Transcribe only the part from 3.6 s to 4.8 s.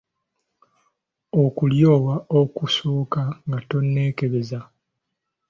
tonneekebeza.